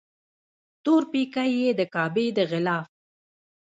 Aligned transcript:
تور 0.83 1.01
پیکی 1.11 1.51
یې 1.61 1.69
د 1.79 1.81
کعبې 1.93 2.27
د 2.37 2.39
غلاف 2.51 2.85